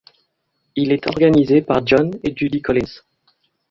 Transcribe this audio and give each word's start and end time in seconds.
Il 0.75 0.91
est 0.93 1.05
organisé 1.05 1.61
par 1.61 1.85
John 1.85 2.09
et 2.23 2.35
Judy 2.35 2.59
Collins. 2.63 3.03